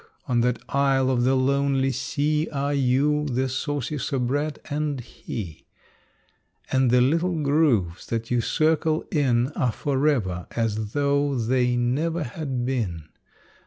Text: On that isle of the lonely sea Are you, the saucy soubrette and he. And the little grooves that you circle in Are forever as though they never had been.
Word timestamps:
On 0.27 0.41
that 0.41 0.57
isle 0.67 1.11
of 1.11 1.25
the 1.25 1.35
lonely 1.35 1.91
sea 1.91 2.49
Are 2.51 2.73
you, 2.73 3.27
the 3.27 3.47
saucy 3.47 3.99
soubrette 3.99 4.57
and 4.71 4.99
he. 4.99 5.67
And 6.71 6.89
the 6.89 7.01
little 7.01 7.39
grooves 7.43 8.07
that 8.07 8.31
you 8.31 8.41
circle 8.41 9.05
in 9.11 9.49
Are 9.49 9.71
forever 9.71 10.47
as 10.55 10.93
though 10.93 11.35
they 11.35 11.75
never 11.75 12.23
had 12.23 12.65
been. 12.65 13.09